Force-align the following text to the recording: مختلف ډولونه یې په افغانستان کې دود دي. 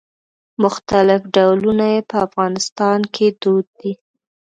مختلف 0.63 1.21
ډولونه 1.35 1.85
یې 1.93 2.01
په 2.09 2.15
افغانستان 2.27 2.99
کې 3.13 3.27
دود 3.41 3.65
دي. 3.79 3.93